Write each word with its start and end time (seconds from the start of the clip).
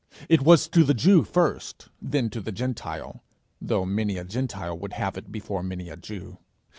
It 0.29 0.41
was 0.41 0.67
to 0.69 0.83
the 0.83 0.95
Jew 0.95 1.23
first, 1.23 1.89
then 2.01 2.31
to 2.31 2.41
the 2.41 2.51
Gentile 2.51 3.23
though 3.61 3.85
many 3.85 4.17
a 4.17 4.23
Gentile 4.23 4.75
would 4.79 4.93
have 4.93 5.15
it 5.15 5.31
before 5.31 5.61
many 5.61 5.89
a 5.89 5.95
Jew. 5.95 6.39